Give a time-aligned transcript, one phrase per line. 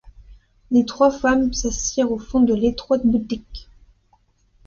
[0.71, 3.69] Les trois femmes s’assirent au fond de l’étroite boutique.